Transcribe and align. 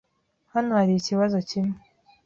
Hano 0.53 0.71
hari 0.79 0.93
ikibazo 0.95 1.37
kimwe. 1.49 1.77